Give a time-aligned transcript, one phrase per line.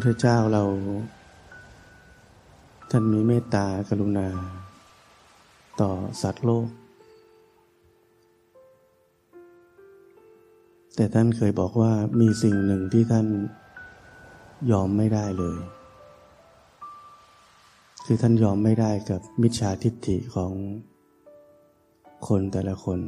[0.00, 0.64] ระพุทธเจ้าเรา
[2.90, 4.28] ท่านมีเมตตากรุณา
[5.80, 5.90] ต่อ
[6.22, 6.68] สัตว์โลก
[10.96, 13.26] แต่ท่านเคยบอกว่ามีสิ่งหนึ่งที่ท่าน
[14.70, 15.58] ยอมไม่ได้เลย
[18.04, 20.52] คือท่านยอมไม่ได้กับมิจฉาทิฏฐิของ
[22.28, 23.00] คนแต่ละคน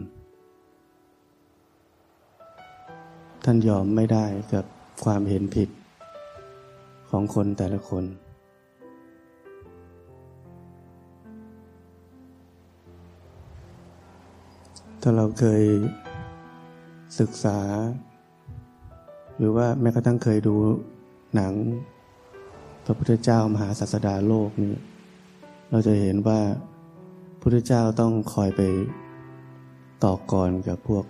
[3.45, 4.65] ท่านยอมไม่ได้กับ
[5.05, 5.71] ความเห็นผิด
[7.13, 8.05] ของคนแต่ละคน
[15.03, 15.63] ถ้าเราเคย
[17.21, 17.59] ศึกษา
[19.39, 20.57] หรือว่าแม้กระทั่งเคยดู
[21.35, 21.53] หนัง
[22.85, 24.75] พระพุทธเจ้ามหาศาสดาโลกนี้
[25.71, 26.41] เราจะเห็นว่า
[27.41, 28.63] พุทธเจ้าต้องคอยไป
[30.05, 31.05] ต่อกรกับพวก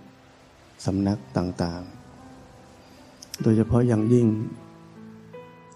[0.85, 4.27] สำนักต่างๆ โดยเฉพาะอย่างยิ่ง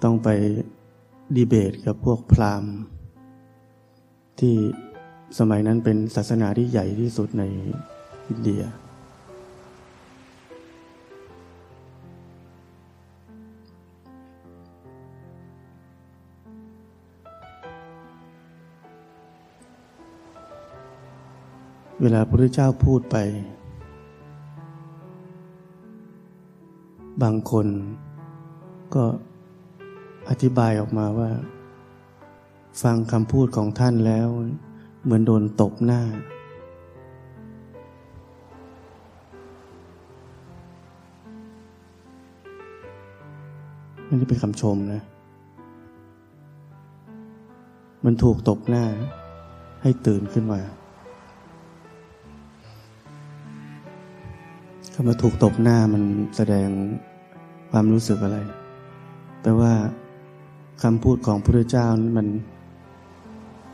[0.04, 0.30] ต้องไป
[1.36, 2.74] ดีเบตกับพวกพราหมณ์
[4.40, 4.56] ที่
[5.40, 7.44] สมัยนั้นเป็นศาสนาที่ใหญ่ที่สุดใน
[8.30, 8.64] อินเดีย
[22.02, 23.18] เวลาพระพุทธเจ้าพูดไป
[27.24, 27.68] บางคน
[28.96, 29.06] ก็
[30.30, 31.30] อธิบายออกมาว่า
[32.82, 34.28] ฟังคำพูดของท่านแล้ว
[35.04, 36.02] เหมือนโดนตบหน้า
[44.06, 45.02] ไม่ได้เป็นคำชมนะ
[48.06, 48.86] มันถูกตบหน้า
[49.82, 50.62] ให้ตื่นขึ้นมา
[54.94, 56.04] คำว่าถูกตบหน้ามัน
[56.36, 56.70] แสดง
[57.72, 58.38] ความรู้สึกอะไร
[59.42, 59.74] แปลว่า
[60.84, 62.28] คำพูดของพระพุทธเจ้านี่มัน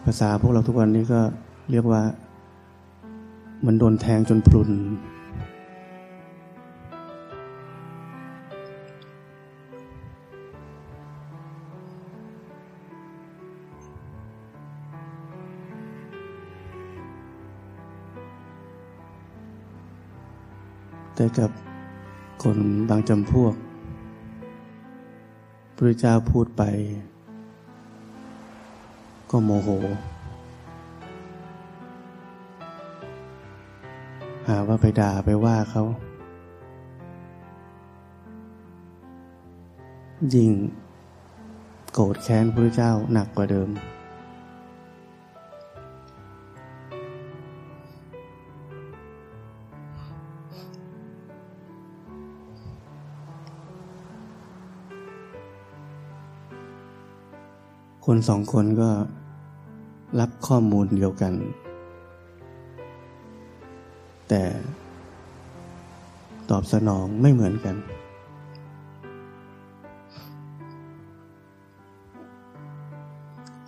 [0.03, 1.21] ภาษาพวกเราทุกวันนี้ก็
[1.71, 2.01] เรียกว่า
[3.65, 4.69] มันโดนแทงจนพลุน
[21.15, 21.51] แต่กับ
[22.43, 22.57] คน
[22.89, 23.53] บางจำพวก
[25.87, 26.63] ระเจ้าพูดไป
[29.29, 29.69] ก็โมโห
[34.47, 35.83] หาว่าไปด่าไปว่าเขา
[40.35, 40.51] ยิ่ง
[41.93, 43.69] โกรธแค้นพระเจ้าหนักกว่าเดิม
[58.05, 58.89] คนสองคนก็
[60.19, 61.33] รับข้อมูลเดียวกัน
[64.29, 64.43] แต่
[66.49, 67.75] ตอบสนองไม่เหมือนกัน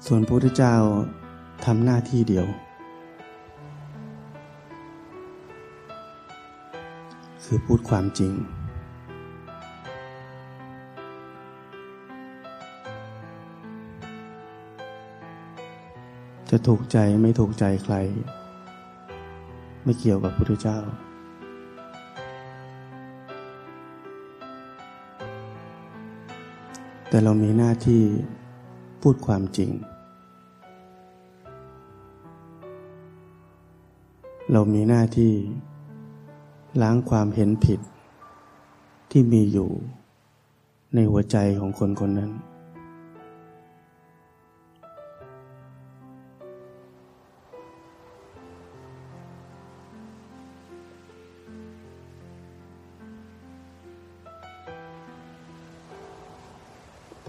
[0.06, 0.76] ส่วนพระพุทธเจ้า
[1.66, 2.48] ทำหน้าที่เดียว
[7.46, 8.34] คือพูดความจริง
[16.50, 17.96] จะถูกใจไม่ถูกใจใคร
[19.84, 20.80] ไม่เกี่ยวกับพระพุทธเจ้า
[27.10, 28.04] แต่เรามีหน้าที่
[29.02, 29.72] พูดความจริง
[34.52, 35.34] เรามีหน้าที่
[36.82, 37.80] ล้างความเห็นผิด
[39.12, 39.70] ที่มีอยู่
[40.94, 42.32] ในหัวใจของคนคนนั้น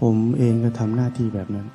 [0.01, 1.67] ผมเองก็ทำหน้าที่แบบนั้น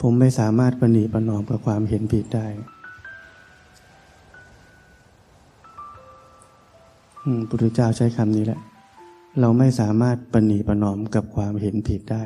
[0.00, 2.46] ผมไม่สามารถปณีประนอมกับความเห็นผิดได้
[7.48, 8.60] พุทธเจ้าใช้คำนี้แหละ
[9.40, 12.22] เราไม่สามารถปณีประนอมกับความเห็นผิดได้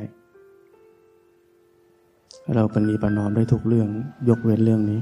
[2.55, 3.89] เราปณีประนอมได้ทุกเรื่อง
[4.29, 5.01] ยกเว้นเรื่องนี้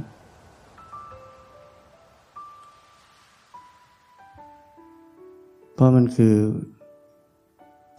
[5.83, 6.37] พราะมันคือ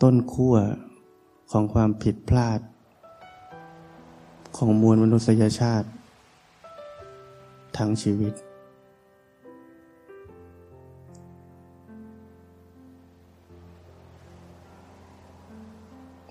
[0.01, 0.55] ต้นขั้ว
[1.51, 2.59] ของความผิดพลาด
[4.57, 5.87] ของมวลมนุษยชาติ
[7.77, 8.33] ทั้งชีวิต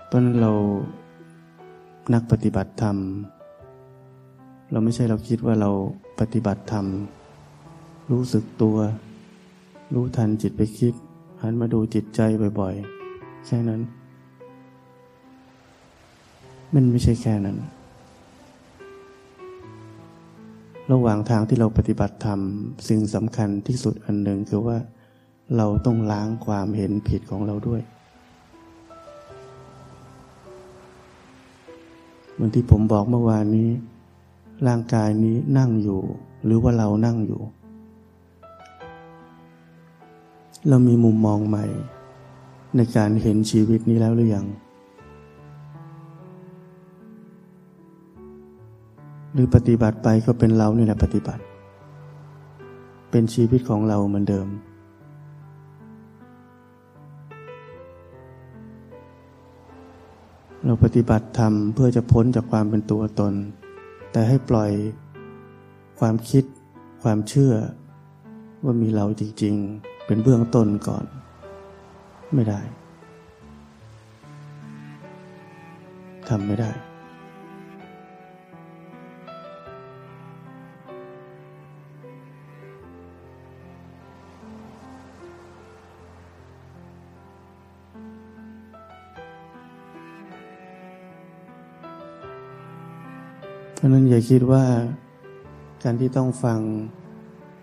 [0.06, 0.52] เพราะนั้นเรา
[2.14, 2.96] นักปฏิบัติธรรม
[4.70, 5.70] เราไม่ใช่เราคิดว่าเรา
[6.20, 6.86] ปฏิบัติธรรม
[8.10, 8.76] รู้สึกตัว
[9.94, 10.94] รู้ทันจิตไปคิด
[11.42, 12.20] หันมาดูจิตใจ
[12.60, 13.80] บ่อยๆ แค่นั้น
[16.74, 17.56] มันไม่ใช่แค่นั้น
[20.92, 22.40] ระหว่างทางที่เราปฏิบัติธรรม
[22.88, 24.78] สิ่งสำคัญที่สุดอันหนึ่งคือว่า
[25.56, 27.82] เราต้องล้างความเห็นผิดของเราด้วย
[32.32, 33.70] เหมือนที่ผมบอกเมื่อวานนี้
[34.66, 36.00] ร่างกายนี้นั่งอยู่
[36.44, 37.40] หรือว่าเรานั่งอยู่
[40.68, 41.64] เรามีมุมมองใหม่
[42.76, 44.46] ในการเห็นชีวิตนี้แล้วหรือยัง
[49.32, 51.42] หรือปฏิบัติไปก็เป็นเรานี่แหละปฏิบัติ
[53.10, 54.48] เป็นชีวิตของเราเหมือนเดิม
[60.64, 63.34] เราปฏิบัติธรรมเพื่อจะพ้นจากความเป็นตัวตน
[64.12, 64.70] แต่ให้ปล่อย
[66.00, 66.44] ความคิด
[67.02, 67.52] ความเชื่อ
[68.64, 71.04] ว่ามีเราจริง ๆ เป็นเบื้องต้นก่อน
[72.34, 72.60] ไม่ได้
[76.28, 76.70] ทำไม่ได้
[93.74, 94.64] เพราะนั้นอย่าคิดว่า
[95.82, 96.60] การที่ต้องฟัง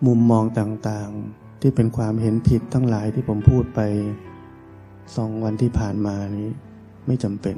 [0.05, 3.79] มุมมองต่างๆ ที่เป็นความเห็นผิดทั้งหลายที่ผมพูดไป
[5.15, 6.49] สองวันที่ผ่านมานี้
[7.07, 7.55] ไม่จำเป็น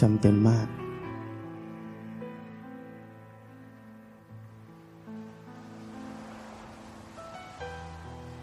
[0.00, 0.68] จำเป็นมาก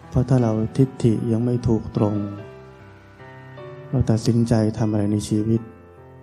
[0.09, 2.15] เพราะถ้าเราทิฏฐิยังไม่ถูกตรง
[3.89, 5.61] เราตัดสินใจทำอะไรในชีวิต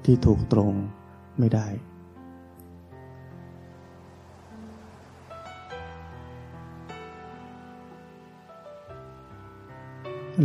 [0.04, 0.72] ที่ถูกตรง
[1.38, 1.66] ไม่ได้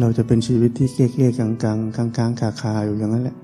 [0.01, 3.37] เราจะเป็นชีวิตที่เก้ๆกลางๆกลางๆขาคาอยู่อย่างนั้นแหละ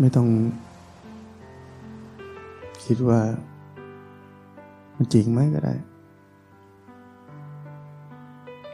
[0.00, 0.28] ไม่ต้อง
[2.84, 3.20] คิดว่า
[4.96, 5.74] มันจริงไหมก็ได้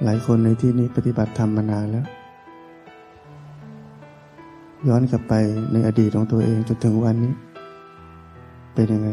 [0.05, 2.07] หลายคนในที่นี้ปฏิบัติธรรมมานานแล้ว
[4.87, 5.35] ย้อนกลับไป
[5.73, 7.33] ในอดีตของตัวเองจนถึงวันนี้
[8.75, 9.09] เป็นยังไง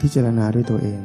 [0.00, 1.00] พิจารณาด้วยตัวเอง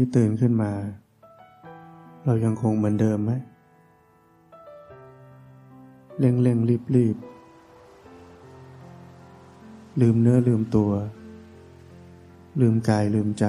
[0.00, 0.72] นี้ตื่นขึ้นมา
[2.24, 3.32] เรายังคงเหมือนเดิมไหม
[6.18, 7.16] เร่งเร่งรีบรีบ
[10.00, 10.90] ลืมเนื้อลืมตัว
[12.60, 13.44] ลืมกายลืมใจ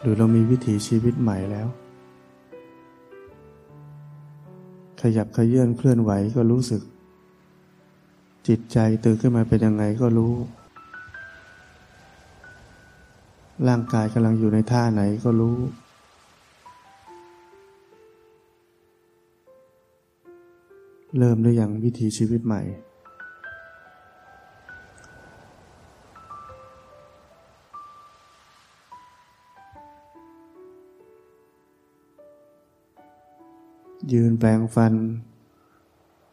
[0.00, 1.68] หรือเรามีวิถีชีวิตใหม่แล้ว
[5.00, 6.82] ขยับขยื่นเคลื่อนไหวก็รู้สึก
[8.48, 10.34] จิตใจตื่นขึ้นมาเป็นยังไงก็รู้
[13.68, 15.56] ร่างกายกำลังอยู่ในท่าไหนก็รู้
[21.18, 22.62] เริ่มด้วยอย่างวิถีชีวิตใหม่
[34.12, 34.92] ยืนแปลงฟัน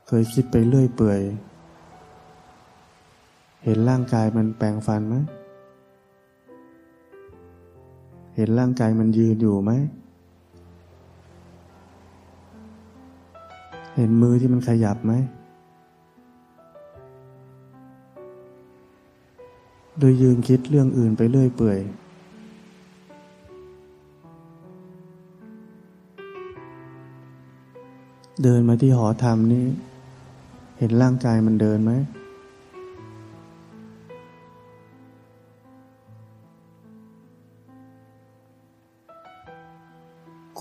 [0.08, 1.22] เคยคิดไปเรื่อยเปื่อย
[3.63, 5.16] เห็นร่างกายมันแปลงฟันไหม
[8.41, 9.71] ห็นร่างกายมันยืนอยู่ไหม
[13.95, 15.13] เห็นมือที่มันขยับไหม
[20.00, 21.79] โดยยืนคิดเรื่องอื่นไปเรื่อยเปื่อย
[28.43, 29.65] เดินมาที่หอธรรมนี่
[30.79, 31.91] เห็นร่างกายมันเดินไหม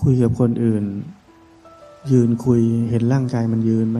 [0.01, 0.85] คุยกับคนอื่น
[2.11, 3.99] ยืนคุยเห็นร่างกายมันยืนไหม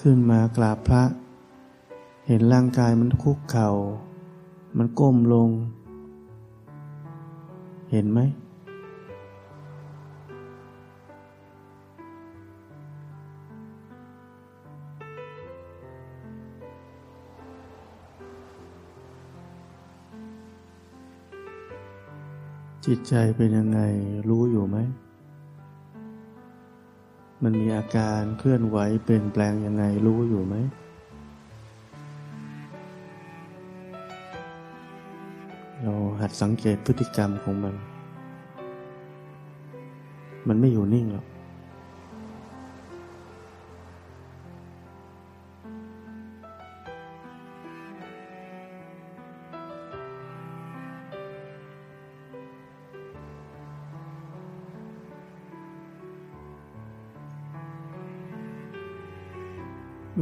[0.00, 1.02] ขึ้นมากราบพระ
[2.26, 3.70] เห็นร่างกายมันคุกเขา่า
[4.76, 5.50] มันก้มลง
[7.90, 8.20] เห็นไหม
[22.90, 23.80] จิตใจเป็นยังไง
[24.28, 24.78] รู้อยู่ไหม
[27.42, 30.54] มันมีอาการเคลื่อนไหวเปลี่ยนแปลงยังไงรู้อยู่ไหม
[35.82, 37.74] เราหัดสังเกตพฤติกรรมของมัน
[40.48, 41.26] มันไม่อยู่นิ่งหรอก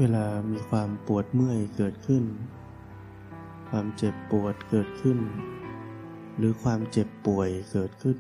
[0.01, 2.25] เวลามีความปวดเมื่อยเกิดขึ้น
[3.69, 5.19] ความเจ็บปวดเกิดขึ้น
[6.37, 8.19] หรือความเจ็บป่วยเกิดขึ้น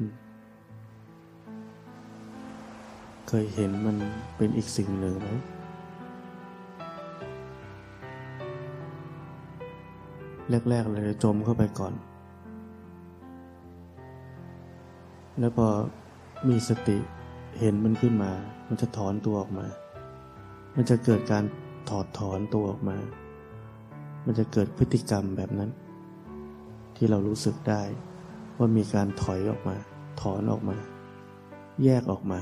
[3.28, 3.96] เคยเห็นมัน
[4.36, 5.28] เป็นอีกสิ่งหนึ่งไหม
[10.70, 11.94] แรกๆเลยจมเข้าไปก่อน
[15.38, 15.68] แล้วพอ
[16.48, 16.98] มีสติ
[17.60, 18.32] เห็นมันขึ้นมา
[18.66, 19.66] มันจะถอนตัวออกมา
[20.74, 21.44] มันจะเกิดการ
[21.98, 22.98] อดถอนตัวออกมา
[24.24, 25.70] มันจะเกิดพฤติกรรมแบบนั้น
[26.96, 27.82] ที่เรารู้สึกได้
[28.58, 29.76] ว่ามีการถอยออกมา
[30.20, 30.76] ถอนออกมา
[31.84, 32.40] แยกออกมา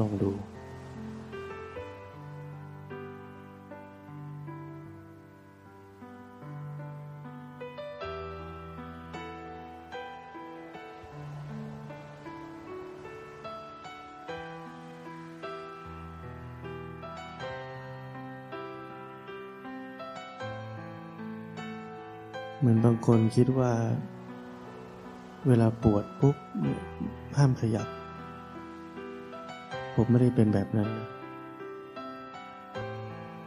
[0.00, 0.30] ลองดู
[23.06, 23.72] คนคิดว่า
[25.48, 26.36] เวลาปวดปุ๊บ
[27.36, 27.88] ห้ามขยับ
[29.94, 30.88] ผมไม่ได้เป็นแบบนั้น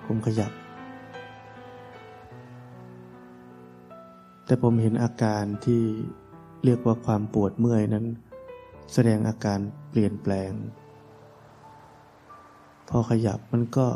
[0.05, 0.51] ผมขยับ
[4.45, 5.81] แต่ผมเห็นอาการที่
[6.63, 8.05] เรียกว่าความปวดเมื่อยนั้น
[8.93, 9.59] แสดงอาการ
[9.89, 10.51] เปลี่ยนแปลง
[12.89, 13.87] พอขยับมันก็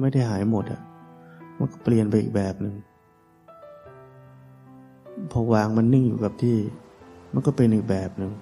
[0.00, 0.80] ไม่ได้หายหมดอะ
[1.58, 2.74] มันก็เปลี่ยนไปอีกแบบหนึ่ง
[5.32, 6.56] พอวางมันนิ่งอยู่กับที่
[7.32, 8.32] มันก็เป็นอีกแบบหนึ่ง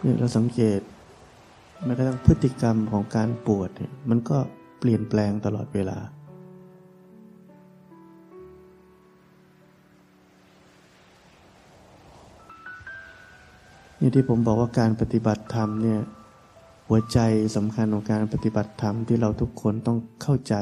[0.00, 0.80] เนี่ยเราสังเกต
[1.84, 4.38] แม้กระทั่งพฤติกรรมของการปวดเนี่ยมันก็
[4.78, 5.98] เปลี่ยนแปลงตลอดเวลา
[14.00, 16.00] นี่ที่ผมบอกว่าการปฏิบัติธรรมเนี่ย
[16.94, 17.20] หัวใจ
[17.56, 20.54] สำคัญของการปฏิบัติธรรมที่เราทุกคนต้องเข้าใจ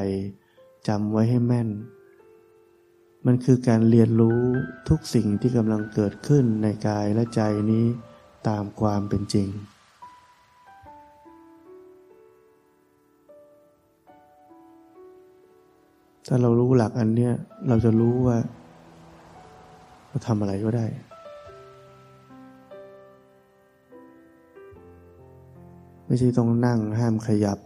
[0.88, 1.68] จำไว้ให้แม่น
[3.26, 4.40] มันคือการเรียนรู้
[4.88, 7.84] ทุกสิ่งที่กำลังเกิดขึ้นในกายและใจนี้
[8.48, 9.48] ตามความเป็นจริง
[16.26, 17.32] ถ้าเรารู้หลักอันเนี้ย
[17.68, 18.36] เราจะรู้ว่า
[20.08, 20.86] เราทำอะไรก็ได้
[26.10, 27.58] ไม่ใช่ต้องนั่งห้ามขยับ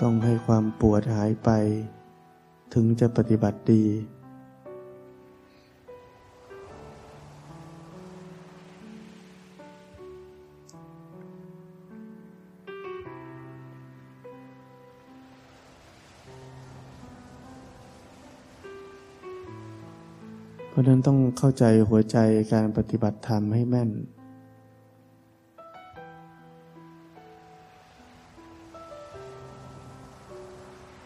[0.00, 1.50] ต้องให้ความปวดหายไป
[2.74, 3.84] ถึงจะปฏิบัติดี
[20.68, 22.18] เพราะนั้นต้องเข้าใจหัวใจ
[22.52, 23.90] การปฏิบัติธรรมให้แม่น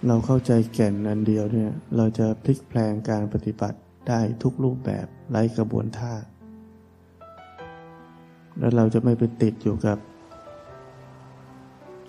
[0.06, 3.78] เราเข้าใจแก่นอันเดียวเนี่ย เราจะพลิกแปลงการปฏิบัติ
[4.08, 6.14] ได้ทุกรูปแบบไร้กระบวนท่า
[8.58, 9.98] แล้วเราจะไม่ไปติดอยู่กับ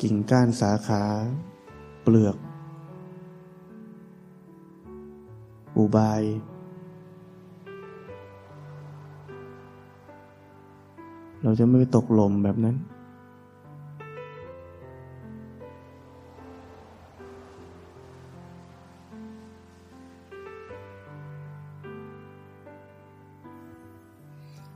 [0.02, 1.04] กิ่งก้านสาขา
[2.04, 2.38] เปลือก
[5.78, 6.22] อุบาย
[11.44, 12.76] เราจะไม่ไปตกหล่มแบบนั้น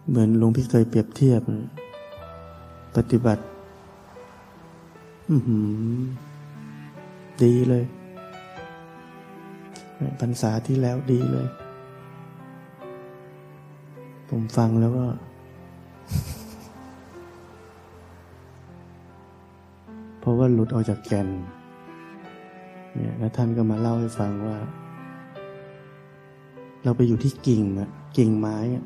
[0.09, 1.41] เหมือนหลวงพี่เคยเปรียบเทียบ
[2.95, 3.43] ปฏิบัติ
[5.29, 5.35] อื
[7.43, 7.83] ดีเลย
[10.19, 11.47] พรรษาที่แล้วดีเลย
[14.29, 15.05] ผมฟังแล้วก็
[20.19, 21.27] เพราะว่าหลุดออกจากแกน
[22.93, 24.57] เนี่ยแล้วท่านก็มาเล่าให้ฟังว่า
[26.83, 28.85] เราไปอยู่ที่กิ่งอะกิ่งไม้อะ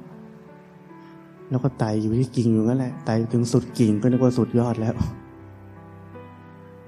[1.50, 4.96] แล้วก็ไต่อยู่ที่กิ่งอยู่นั่นแหละไต่ถึงสุดกิ่งก็นึกว่าสุดยอดแล้ว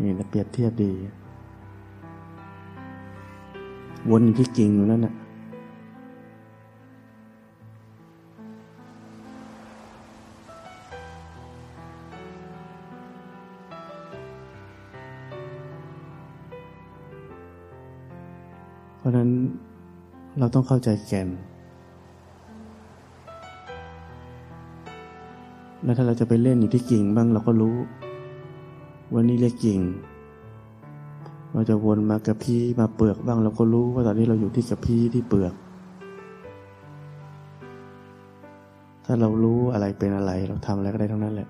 [0.01, 0.91] นี่นะเปรียบเทียบดี
[4.09, 5.13] วนอยู่ที่กิ่งอยู่นั่นน่ะ
[18.97, 19.29] เพราะนั้น
[20.39, 21.27] เราต้องเข้าใจแก่น
[25.91, 27.75] แล้วถ้าเราจะไปเล่นอยู่ที่กิ่งบ้างเราก็รู้
[29.13, 29.79] วันนี้เรียกกิ่ง
[31.53, 35.53] เราจะวนมากระพี้มาเปลือกบ้าง เราก็รู้ว่าตอนนี้เราอยู่ที่กระพี้ที่เปลือก
[39.05, 41.49] ถ้าเรารู้อะไรเป็นอะไร เราทำอะไรก็ได้ทั้งนั้นแหละ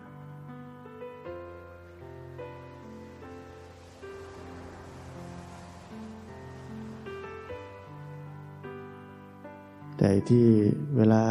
[9.98, 10.46] แต่ที่
[10.98, 11.24] เวลา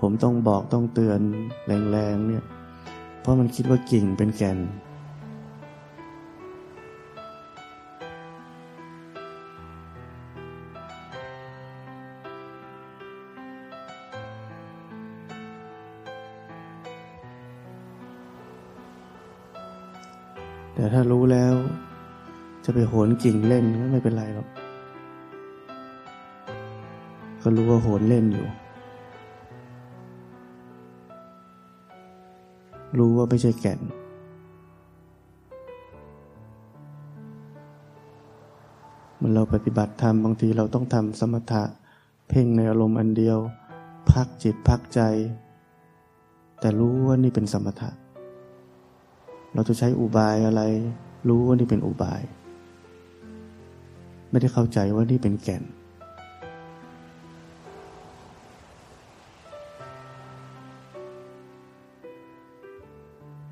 [0.00, 1.20] ผมต้องบอกต้องเตือน
[1.66, 2.44] แรงๆเนี่ย
[3.20, 4.58] เพราะมันคิดว่ากิ่งเป็นแก่น
[20.74, 21.54] แต่ถ้ารู้แล้ว
[22.64, 24.48] จะไปโหนกิ่งเล่นก็ไม่เป็นไรหรอก
[27.42, 28.46] ก็รู้ว่าโหนเล่นอยู่
[32.98, 33.80] รู้ว่าไม่ใช่แก่น
[39.20, 41.64] มันเราปฏิบัติธรรมบางทีเราต้องทำสมถะ
[42.28, 43.38] เพ่งในอารมณ์อันเดียว
[44.10, 45.00] พักจิตพักใจ
[46.60, 47.90] แต่รู้ว่านี่เป็นสมถะ
[49.54, 50.62] เราจะใช้อุบายอะไร
[51.28, 52.22] รู้ว่านี่เป็นอุบาย
[54.30, 55.62] ไม่ได้เข้าใจว่านี่เป็นแก่น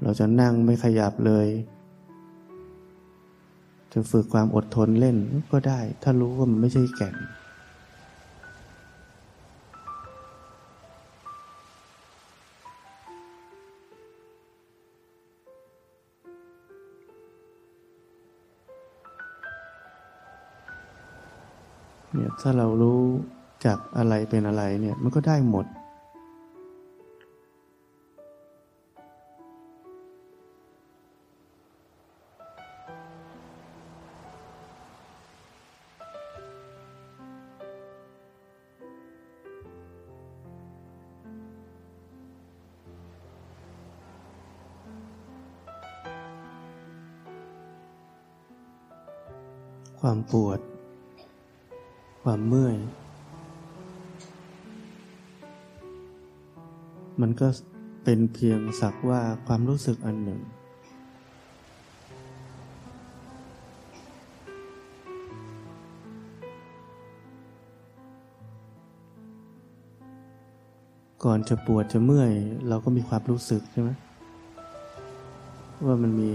[0.09, 1.49] เราจะนั่งไม่ขยับเลย
[3.93, 5.17] จะฝึกความอดทนเล่น
[5.53, 7.15] ก็ได้ ถ้ารู้ว่ามันไม่ใช่แก่น
[22.13, 23.01] เนี่ยถ้าเรารู้
[23.65, 25.67] จากอะไรเป็นอะไรเนี่ยมันก็ได้หมด
[50.01, 50.61] ความปวด
[52.23, 52.77] ความเมื่อย
[57.21, 57.49] มันก็
[58.05, 60.41] เป็นเพียงสักว่าความรู้สึกอันหนึ่ง
[71.25, 72.33] ก่อนจะปวดจะเมื่อย
[72.69, 73.91] เราก็มีความรู้สึกใช่ไหม
[75.85, 76.31] ว่ามันมี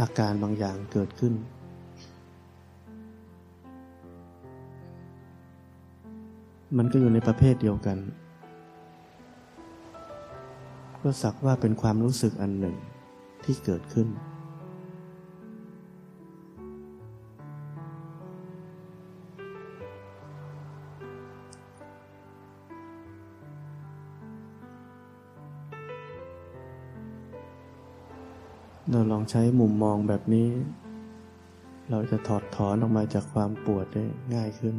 [0.00, 1.34] อาการบางอย่างเกิดขึ้น
[6.78, 7.98] มันก็อยู่ในประเภทเดียวกัน
[11.02, 12.76] ก็สักว่าเป็นความรู้สึกอันหนึ่ง
[13.44, 14.08] ที่เกิดขึ้น
[28.90, 30.48] เราลองใช้มุมมองแบบนี้
[31.90, 34.04] เราจะถอดถอนออกมาจากความปวดได้
[34.34, 34.76] ง่ายขึ้น